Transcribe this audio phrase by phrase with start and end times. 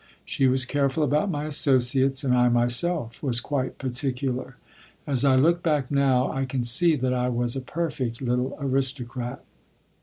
[0.25, 4.55] She was careful about my associates, and I myself was quite particular.
[5.05, 9.43] As I look back now I can see that I was a perfect little aristocrat.